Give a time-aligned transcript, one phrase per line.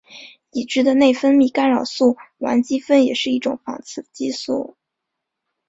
[0.49, 4.75] 已知的内分泌干扰素烷基酚也是一种仿雌激素。